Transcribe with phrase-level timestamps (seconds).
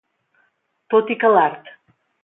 [0.95, 1.73] Tot i que l'art.